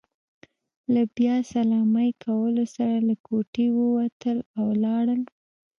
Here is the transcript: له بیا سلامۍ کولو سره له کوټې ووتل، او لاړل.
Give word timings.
له 0.93 1.01
بیا 1.15 1.35
سلامۍ 1.53 2.09
کولو 2.23 2.63
سره 2.75 2.95
له 3.07 3.15
کوټې 3.25 3.67
ووتل، 3.77 4.37
او 4.57 4.65
لاړل. 4.83 5.21